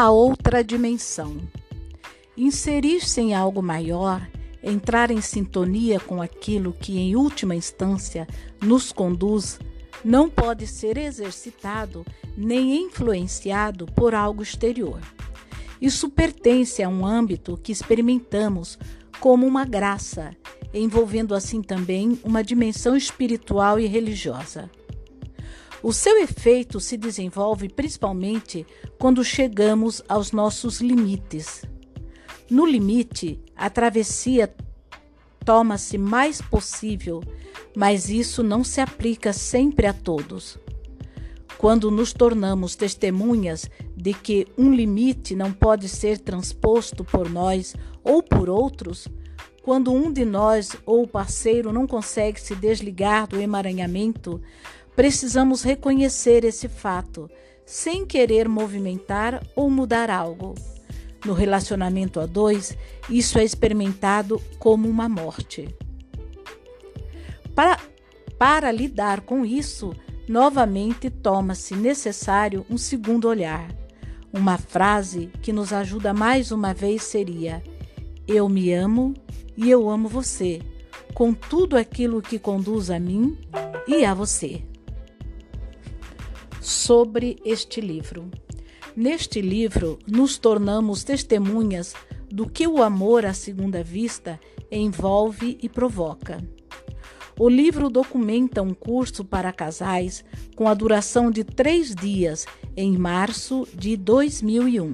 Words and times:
A 0.00 0.08
outra 0.10 0.64
dimensão. 0.64 1.36
Inserir-se 2.34 3.20
em 3.20 3.34
algo 3.34 3.62
maior, 3.62 4.26
entrar 4.62 5.10
em 5.10 5.20
sintonia 5.20 6.00
com 6.00 6.22
aquilo 6.22 6.72
que, 6.72 6.98
em 6.98 7.14
última 7.14 7.54
instância, 7.54 8.26
nos 8.62 8.92
conduz, 8.92 9.60
não 10.02 10.30
pode 10.30 10.66
ser 10.66 10.96
exercitado 10.96 12.02
nem 12.34 12.84
influenciado 12.84 13.84
por 13.84 14.14
algo 14.14 14.42
exterior. 14.42 15.02
Isso 15.82 16.08
pertence 16.08 16.82
a 16.82 16.88
um 16.88 17.04
âmbito 17.04 17.60
que 17.62 17.70
experimentamos 17.70 18.78
como 19.20 19.46
uma 19.46 19.66
graça, 19.66 20.34
envolvendo 20.72 21.34
assim 21.34 21.60
também 21.60 22.18
uma 22.24 22.42
dimensão 22.42 22.96
espiritual 22.96 23.78
e 23.78 23.84
religiosa. 23.84 24.70
O 25.82 25.92
seu 25.92 26.22
efeito 26.22 26.78
se 26.78 26.96
desenvolve 26.96 27.68
principalmente 27.68 28.66
quando 28.98 29.24
chegamos 29.24 30.02
aos 30.08 30.30
nossos 30.30 30.80
limites. 30.80 31.64
No 32.50 32.66
limite, 32.66 33.40
a 33.56 33.70
travessia 33.70 34.52
toma-se 35.44 35.96
mais 35.96 36.42
possível, 36.42 37.22
mas 37.74 38.10
isso 38.10 38.42
não 38.42 38.62
se 38.62 38.80
aplica 38.80 39.32
sempre 39.32 39.86
a 39.86 39.92
todos. 39.92 40.58
Quando 41.56 41.90
nos 41.90 42.12
tornamos 42.12 42.74
testemunhas 42.74 43.68
de 43.96 44.12
que 44.12 44.46
um 44.56 44.74
limite 44.74 45.34
não 45.34 45.52
pode 45.52 45.88
ser 45.88 46.18
transposto 46.18 47.04
por 47.04 47.30
nós 47.30 47.74
ou 48.02 48.22
por 48.22 48.48
outros, 48.48 49.08
quando 49.62 49.92
um 49.92 50.10
de 50.10 50.24
nós 50.24 50.74
ou 50.86 51.02
o 51.02 51.08
parceiro 51.08 51.72
não 51.72 51.86
consegue 51.86 52.40
se 52.40 52.54
desligar 52.54 53.26
do 53.28 53.38
emaranhamento, 53.38 54.40
Precisamos 55.00 55.62
reconhecer 55.62 56.44
esse 56.44 56.68
fato, 56.68 57.30
sem 57.64 58.04
querer 58.04 58.46
movimentar 58.46 59.42
ou 59.56 59.70
mudar 59.70 60.10
algo. 60.10 60.54
No 61.24 61.32
relacionamento 61.32 62.20
a 62.20 62.26
dois, 62.26 62.76
isso 63.08 63.38
é 63.38 63.42
experimentado 63.42 64.38
como 64.58 64.86
uma 64.86 65.08
morte. 65.08 65.74
Para, 67.54 67.80
para 68.38 68.70
lidar 68.70 69.22
com 69.22 69.42
isso, 69.42 69.94
novamente 70.28 71.08
toma-se 71.08 71.74
necessário 71.74 72.66
um 72.68 72.76
segundo 72.76 73.26
olhar. 73.26 73.74
Uma 74.30 74.58
frase 74.58 75.30
que 75.40 75.50
nos 75.50 75.72
ajuda 75.72 76.12
mais 76.12 76.52
uma 76.52 76.74
vez 76.74 77.04
seria: 77.04 77.64
Eu 78.28 78.50
me 78.50 78.70
amo 78.74 79.14
e 79.56 79.70
eu 79.70 79.88
amo 79.88 80.10
você, 80.10 80.60
com 81.14 81.32
tudo 81.32 81.78
aquilo 81.78 82.20
que 82.20 82.38
conduz 82.38 82.90
a 82.90 83.00
mim 83.00 83.38
e 83.88 84.04
a 84.04 84.12
você 84.12 84.62
sobre 86.70 87.36
este 87.44 87.80
livro. 87.80 88.30
Neste 88.96 89.40
livro, 89.40 89.98
nos 90.06 90.38
tornamos 90.38 91.02
testemunhas 91.02 91.94
do 92.30 92.48
que 92.48 92.66
o 92.66 92.80
amor 92.80 93.26
à 93.26 93.34
segunda 93.34 93.82
vista 93.82 94.38
envolve 94.70 95.58
e 95.60 95.68
provoca. 95.68 96.38
O 97.36 97.48
livro 97.48 97.90
documenta 97.90 98.62
um 98.62 98.72
curso 98.72 99.24
para 99.24 99.52
casais 99.52 100.24
com 100.54 100.68
a 100.68 100.74
duração 100.74 101.30
de 101.30 101.42
três 101.42 101.92
dias 101.92 102.46
em 102.76 102.96
março 102.96 103.66
de 103.74 103.96
2001. 103.96 104.92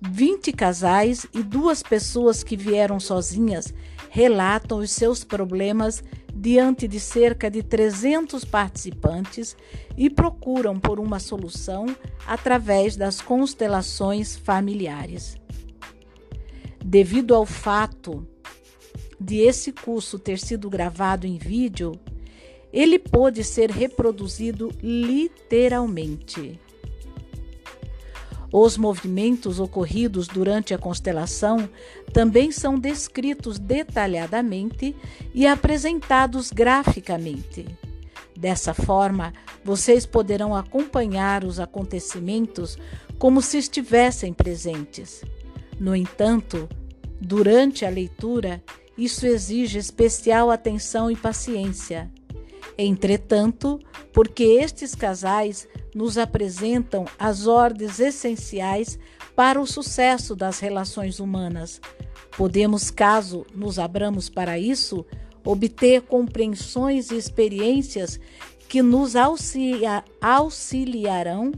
20 0.00 0.52
casais 0.52 1.24
e 1.32 1.44
duas 1.44 1.80
pessoas 1.80 2.42
que 2.42 2.56
vieram 2.56 2.98
sozinhas 2.98 3.72
relatam 4.14 4.80
os 4.80 4.90
seus 4.90 5.24
problemas 5.24 6.04
diante 6.34 6.86
de 6.86 7.00
cerca 7.00 7.50
de 7.50 7.62
300 7.62 8.44
participantes 8.44 9.56
e 9.96 10.10
procuram 10.10 10.78
por 10.78 11.00
uma 11.00 11.18
solução 11.18 11.86
através 12.26 12.94
das 12.94 13.22
constelações 13.22 14.36
familiares. 14.36 15.38
Devido 16.84 17.34
ao 17.34 17.46
fato 17.46 18.26
de 19.18 19.38
esse 19.38 19.72
curso 19.72 20.18
ter 20.18 20.38
sido 20.38 20.68
gravado 20.68 21.26
em 21.26 21.38
vídeo, 21.38 21.98
ele 22.70 22.98
pôde 22.98 23.42
ser 23.42 23.70
reproduzido 23.70 24.70
literalmente. 24.82 26.60
Os 28.52 28.76
movimentos 28.76 29.58
ocorridos 29.58 30.28
durante 30.28 30.74
a 30.74 30.78
constelação 30.78 31.66
também 32.12 32.52
são 32.52 32.78
descritos 32.78 33.58
detalhadamente 33.58 34.94
e 35.32 35.46
apresentados 35.46 36.50
graficamente. 36.52 37.64
Dessa 38.36 38.74
forma, 38.74 39.32
vocês 39.64 40.04
poderão 40.04 40.54
acompanhar 40.54 41.44
os 41.44 41.58
acontecimentos 41.58 42.76
como 43.18 43.40
se 43.40 43.56
estivessem 43.56 44.34
presentes. 44.34 45.24
No 45.80 45.96
entanto, 45.96 46.68
durante 47.20 47.86
a 47.86 47.88
leitura, 47.88 48.62
isso 48.98 49.26
exige 49.26 49.78
especial 49.78 50.50
atenção 50.50 51.10
e 51.10 51.16
paciência. 51.16 52.10
Entretanto, 52.76 53.80
porque 54.12 54.42
estes 54.44 54.94
casais 54.94 55.66
nos 55.94 56.16
apresentam 56.18 57.04
as 57.18 57.46
ordens 57.46 58.00
essenciais 58.00 58.98
para 59.34 59.60
o 59.60 59.66
sucesso 59.66 60.34
das 60.34 60.58
relações 60.58 61.20
humanas. 61.20 61.80
Podemos, 62.36 62.90
caso 62.90 63.46
nos 63.54 63.78
abramos 63.78 64.28
para 64.28 64.58
isso, 64.58 65.04
obter 65.44 66.02
compreensões 66.02 67.10
e 67.10 67.16
experiências 67.16 68.18
que 68.68 68.82
nos 68.82 69.16
auxilia, 69.16 70.02
auxiliarão 70.20 71.52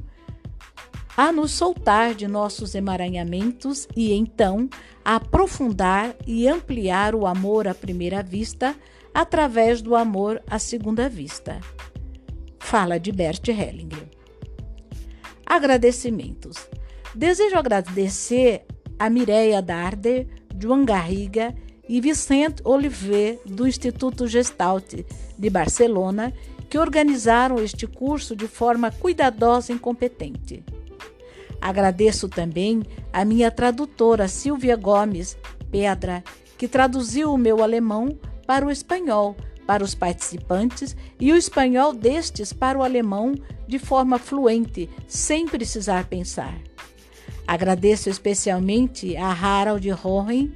a 1.17 1.31
nos 1.31 1.53
soltar 1.53 2.15
de 2.15 2.27
nossos 2.27 2.75
emaranhamentos 2.75 3.87
e 3.95 4.13
então 4.13 4.69
aprofundar 5.05 6.17
e 6.27 6.49
ampliar 6.49 7.15
o 7.15 7.27
amor 7.27 7.69
à 7.69 7.75
primeira 7.75 8.23
vista 8.23 8.75
através 9.13 9.81
do 9.81 9.95
amor 9.95 10.43
à 10.49 10.59
segunda 10.59 11.09
vista. 11.09 11.61
Fala 12.59 12.99
de 12.99 13.13
Bert 13.13 13.47
Hellinger. 13.49 14.04
Agradecimentos. 15.55 16.69
Desejo 17.15 17.57
agradecer 17.57 18.67
a 18.99 19.09
Mireia 19.09 19.63
Darder, 19.63 20.27
João 20.61 20.85
Garriga 20.85 21.55
e 21.89 22.01
Vicente 22.01 22.61
Oliver, 22.65 23.39
do 23.47 23.65
Instituto 23.65 24.27
Gestalt 24.27 24.95
de 25.39 25.51
Barcelona, 25.51 26.33
que 26.69 26.77
organizaram 26.77 27.63
este 27.63 27.87
curso 27.87 28.35
de 28.35 28.49
forma 28.49 28.91
cuidadosa 28.91 29.73
e 29.73 29.79
competente. 29.79 30.65
Agradeço 31.61 32.29
também 32.29 32.83
a 33.13 33.25
minha 33.25 33.49
tradutora 33.49 34.27
Silvia 34.27 34.75
Gomes 34.75 35.39
Pedra, 35.71 36.25
que 36.59 36.67
traduziu 36.67 37.33
o 37.33 37.39
meu 37.39 37.63
alemão 37.63 38.19
para 38.45 38.67
o 38.67 38.73
espanhol 38.73 39.37
para 39.67 39.85
os 39.85 39.95
participantes 39.95 40.97
e 41.19 41.33
o 41.33 41.37
espanhol 41.37 41.93
destes 41.93 42.53
para 42.53 42.79
o 42.79 42.83
alemão 42.83 43.35
de 43.67 43.79
forma 43.79 44.19
fluente, 44.19 44.89
sem 45.07 45.47
precisar 45.47 46.07
pensar. 46.07 46.59
Agradeço 47.47 48.09
especialmente 48.09 49.17
a 49.17 49.31
Harald 49.31 49.87
Hohen 50.03 50.53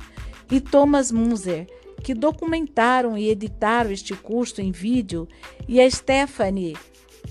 e 0.50 0.60
Thomas 0.60 1.12
Munzer, 1.12 1.66
que 2.02 2.14
documentaram 2.14 3.18
e 3.18 3.28
editaram 3.28 3.90
este 3.90 4.14
curso 4.14 4.60
em 4.60 4.70
vídeo, 4.70 5.28
e 5.66 5.80
a 5.80 5.90
Stephanie 5.90 6.76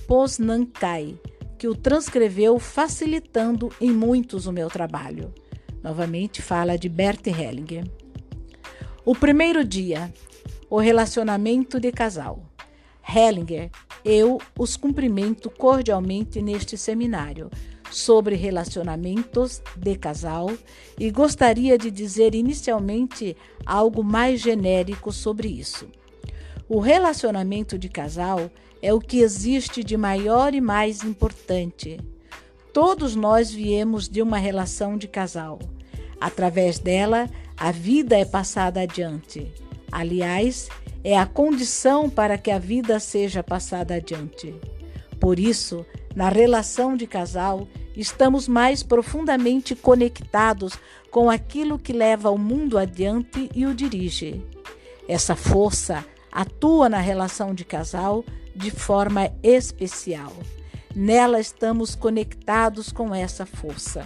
Posnankai, 0.07 1.17
que 1.57 1.67
o 1.67 1.75
transcreveu, 1.75 2.59
facilitando 2.59 3.71
em 3.81 3.91
muitos 3.91 4.45
o 4.45 4.51
meu 4.51 4.69
trabalho. 4.69 5.33
Novamente 5.81 6.41
fala 6.41 6.77
de 6.77 6.89
Bert 6.89 7.25
Hellinger. 7.25 7.89
O 9.03 9.15
primeiro 9.15 9.63
dia, 9.63 10.13
o 10.69 10.77
relacionamento 10.79 11.79
de 11.79 11.91
casal. 11.91 12.43
Hellinger, 13.07 13.69
eu 14.03 14.37
os 14.57 14.75
cumprimento 14.75 15.49
cordialmente 15.49 16.41
neste 16.41 16.77
seminário 16.77 17.49
sobre 17.89 18.35
relacionamentos 18.35 19.61
de 19.77 19.95
casal 19.95 20.51
e 20.99 21.09
gostaria 21.09 21.77
de 21.77 21.89
dizer 21.89 22.35
inicialmente 22.35 23.35
algo 23.65 24.03
mais 24.03 24.41
genérico 24.41 25.11
sobre 25.11 25.47
isso. 25.47 25.87
O 26.67 26.79
relacionamento 26.79 27.77
de 27.77 27.87
casal 27.87 28.51
é 28.81 28.93
o 28.93 28.99
que 28.99 29.19
existe 29.19 29.83
de 29.83 29.95
maior 29.95 30.53
e 30.53 30.59
mais 30.59 31.01
importante. 31.01 31.97
Todos 32.73 33.15
nós 33.15 33.49
viemos 33.49 34.09
de 34.09 34.21
uma 34.21 34.37
relação 34.37 34.97
de 34.97 35.07
casal. 35.07 35.59
Através 36.19 36.77
dela, 36.77 37.29
a 37.55 37.71
vida 37.71 38.17
é 38.17 38.25
passada 38.25 38.81
adiante. 38.81 39.51
Aliás, 39.91 40.69
é 41.03 41.17
a 41.17 41.25
condição 41.25 42.09
para 42.09 42.37
que 42.37 42.51
a 42.51 42.59
vida 42.59 42.99
seja 42.99 43.43
passada 43.43 43.95
adiante. 43.95 44.53
Por 45.19 45.39
isso, 45.39 45.85
na 46.15 46.29
relação 46.29 46.95
de 46.95 47.07
casal, 47.07 47.67
estamos 47.95 48.47
mais 48.47 48.83
profundamente 48.83 49.75
conectados 49.75 50.77
com 51.09 51.29
aquilo 51.29 51.79
que 51.79 51.93
leva 51.93 52.29
o 52.29 52.37
mundo 52.37 52.77
adiante 52.77 53.49
e 53.55 53.65
o 53.65 53.73
dirige. 53.73 54.43
Essa 55.07 55.35
força 55.35 56.05
atua 56.31 56.89
na 56.89 56.99
relação 56.99 57.53
de 57.53 57.65
casal 57.65 58.23
de 58.55 58.69
forma 58.71 59.31
especial. 59.41 60.33
Nela 60.95 61.39
estamos 61.39 61.95
conectados 61.95 62.91
com 62.91 63.13
essa 63.13 63.45
força. 63.45 64.05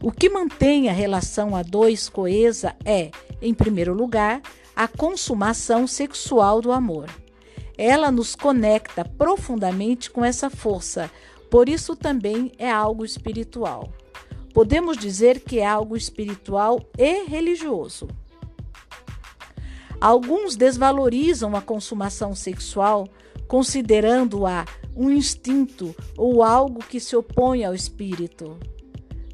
O 0.00 0.12
que 0.12 0.28
mantém 0.28 0.88
a 0.88 0.92
relação 0.92 1.56
a 1.56 1.62
dois 1.62 2.08
coesa 2.08 2.76
é, 2.84 3.10
em 3.40 3.54
primeiro 3.54 3.94
lugar, 3.94 4.42
a 4.74 4.86
consumação 4.86 5.86
sexual 5.86 6.60
do 6.60 6.72
amor. 6.72 7.08
Ela 7.76 8.10
nos 8.10 8.34
conecta 8.34 9.04
profundamente 9.04 10.10
com 10.10 10.24
essa 10.24 10.50
força, 10.50 11.10
por 11.50 11.68
isso 11.68 11.96
também 11.96 12.52
é 12.58 12.70
algo 12.70 13.04
espiritual. 13.04 13.92
Podemos 14.52 14.96
dizer 14.96 15.40
que 15.40 15.60
é 15.60 15.66
algo 15.66 15.96
espiritual 15.96 16.80
e 16.98 17.24
religioso. 17.24 18.08
Alguns 20.00 20.56
desvalorizam 20.56 21.56
a 21.56 21.60
consumação 21.60 22.34
sexual, 22.34 23.08
considerando-a 23.46 24.64
um 24.94 25.10
instinto 25.10 25.94
ou 26.16 26.42
algo 26.42 26.80
que 26.80 27.00
se 27.00 27.16
opõe 27.16 27.64
ao 27.64 27.74
espírito. 27.74 28.58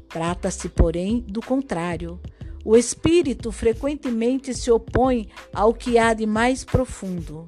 Trata-se, 0.07 0.69
porém, 0.69 1.19
do 1.27 1.41
contrário. 1.41 2.19
O 2.65 2.75
espírito 2.75 3.51
frequentemente 3.51 4.51
se 4.51 4.71
opõe 4.71 5.29
ao 5.53 5.71
que 5.71 5.99
há 5.99 6.15
de 6.15 6.25
mais 6.25 6.63
profundo. 6.63 7.47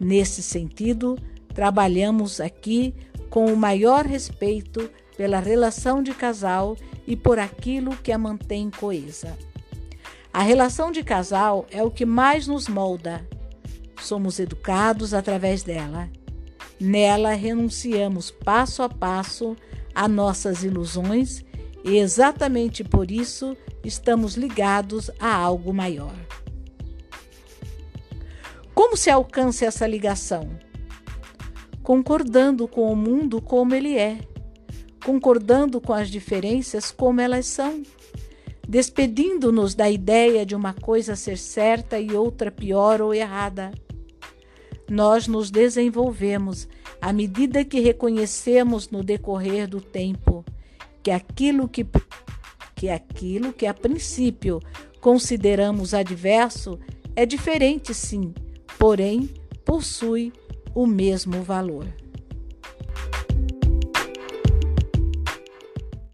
Nesse 0.00 0.42
sentido, 0.42 1.16
trabalhamos 1.54 2.40
aqui 2.40 2.92
com 3.30 3.46
o 3.46 3.56
maior 3.56 4.04
respeito 4.04 4.90
pela 5.16 5.38
relação 5.38 6.02
de 6.02 6.12
casal 6.12 6.76
e 7.06 7.14
por 7.14 7.38
aquilo 7.38 7.96
que 7.96 8.10
a 8.10 8.18
mantém 8.18 8.70
coesa. 8.70 9.38
A 10.32 10.42
relação 10.42 10.90
de 10.90 11.04
casal 11.04 11.64
é 11.70 11.84
o 11.84 11.90
que 11.90 12.04
mais 12.04 12.48
nos 12.48 12.66
molda. 12.66 13.24
Somos 14.00 14.40
educados 14.40 15.14
através 15.14 15.62
dela. 15.62 16.10
Nela 16.80 17.34
renunciamos 17.34 18.32
passo 18.32 18.82
a 18.82 18.88
passo 18.88 19.56
a 19.94 20.08
nossas 20.08 20.64
ilusões 20.64 21.44
e 21.84 21.96
exatamente 21.96 22.82
por 22.82 23.10
isso 23.10 23.56
estamos 23.84 24.34
ligados 24.34 25.10
a 25.18 25.34
algo 25.34 25.72
maior. 25.72 26.14
Como 28.74 28.96
se 28.96 29.10
alcança 29.10 29.66
essa 29.66 29.86
ligação? 29.86 30.48
Concordando 31.82 32.68
com 32.68 32.92
o 32.92 32.96
mundo 32.96 33.40
como 33.40 33.74
ele 33.74 33.96
é, 33.96 34.18
concordando 35.04 35.80
com 35.80 35.92
as 35.92 36.10
diferenças 36.10 36.90
como 36.90 37.20
elas 37.20 37.46
são, 37.46 37.82
despedindo-nos 38.68 39.74
da 39.74 39.90
ideia 39.90 40.44
de 40.44 40.54
uma 40.54 40.74
coisa 40.74 41.16
ser 41.16 41.38
certa 41.38 41.98
e 41.98 42.12
outra 42.12 42.50
pior 42.50 43.00
ou 43.00 43.14
errada. 43.14 43.72
Nós 44.88 45.26
nos 45.26 45.50
desenvolvemos 45.50 46.68
à 47.00 47.12
medida 47.12 47.64
que 47.64 47.80
reconhecemos 47.80 48.90
no 48.90 49.02
decorrer 49.02 49.66
do 49.66 49.80
tempo 49.80 50.44
que 51.08 51.12
aquilo 51.12 51.68
que, 51.68 51.86
que 52.74 52.90
aquilo 52.90 53.54
que 53.54 53.66
a 53.66 53.72
princípio 53.72 54.60
consideramos 55.00 55.94
adverso 55.94 56.78
é 57.16 57.24
diferente, 57.24 57.94
sim, 57.94 58.34
porém 58.78 59.30
possui 59.64 60.34
o 60.74 60.86
mesmo 60.86 61.42
valor. 61.42 61.86